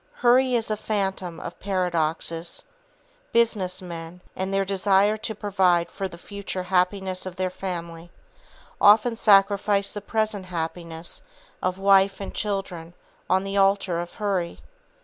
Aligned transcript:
Hurry 0.15 0.55
is 0.55 0.71
a 0.71 0.77
phantom 0.77 1.39
of 1.39 1.59
paradoxes. 1.59 2.63
Business 3.33 3.83
men, 3.83 4.21
in 4.35 4.49
their 4.49 4.65
desire 4.65 5.15
to 5.17 5.35
provide 5.35 5.91
for 5.91 6.07
the 6.07 6.17
future 6.17 6.63
happiness 6.63 7.27
of 7.27 7.35
their 7.35 7.51
family, 7.51 8.09
often 8.81 9.15
sacrifice 9.15 9.93
the 9.93 10.01
present 10.01 10.45
happiness 10.47 11.21
of 11.61 11.77
wife 11.77 12.19
and 12.19 12.33
children 12.33 12.95
on 13.29 13.43
the 13.43 13.57
altar 13.57 13.99
of 13.99 14.15
Hurry. 14.15 14.61